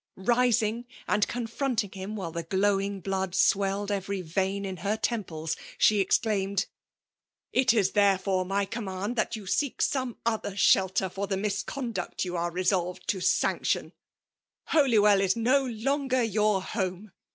[0.15, 5.55] Rising and ooafiviit* iBg him, while the glowmg Uood swtiisJ wery vein in her temples,
[5.77, 6.65] she ezdaimed—''
[7.61, 13.07] It is thevefore'my^ommaBd tlatyoa seek bosm other ahelter for the miseondact jofa are le solved
[13.09, 13.93] to sanction.
[14.69, 17.11] Holywell is no longer your hone!